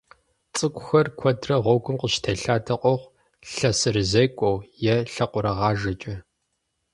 Цӏыкӏухэр 0.55 1.07
куэдрэ 1.19 1.55
гъуэгум 1.63 1.95
къыщытелъадэ 2.01 2.75
къохъу 2.81 3.09
лъэсырызекӀуэу 3.53 4.57
е 4.93 4.95
лъакъуэрыгъажэкӏэ. 5.13 6.15